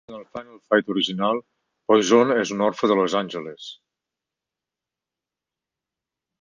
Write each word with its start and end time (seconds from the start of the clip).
Introduït 0.09 0.37
en 0.39 0.43
el 0.43 0.43
"Final 0.43 0.61
Fight" 0.69 0.87
original, 0.93 1.41
Poison 1.93 2.33
és 2.37 2.55
un 2.57 2.65
orfe 2.69 2.91
de 2.93 2.99
Los 3.01 3.19
Angeles. 3.21 3.69